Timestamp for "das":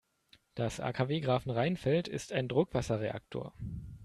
0.55-0.79